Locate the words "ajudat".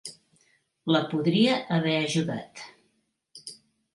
1.97-2.65